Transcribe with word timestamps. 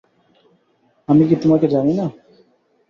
আমি 1.07 1.23
কি 1.29 1.35
তোমাকে 1.35 1.65
জানি 1.67 1.93
না? 1.93 2.05